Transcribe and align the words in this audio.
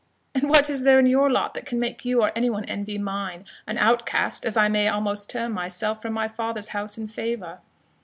"And 0.33 0.49
what 0.49 0.67
is 0.67 0.81
there 0.81 0.97
in 0.97 1.05
your 1.05 1.29
lot 1.29 1.53
that 1.53 1.67
can 1.67 1.79
make 1.79 2.03
you 2.05 2.23
or 2.23 2.31
any 2.35 2.49
one 2.49 2.65
envy 2.65 2.97
mine, 2.97 3.45
an 3.67 3.77
outcast, 3.77 4.47
as 4.47 4.57
I 4.57 4.67
may 4.67 4.87
almost 4.87 5.29
term 5.29 5.51
myself, 5.51 6.01
from 6.01 6.13
my 6.13 6.27
father's 6.27 6.69
house 6.69 6.97
and 6.97 7.11
favour?" 7.11 7.59